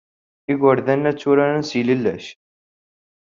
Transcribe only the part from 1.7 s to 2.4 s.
yilellac.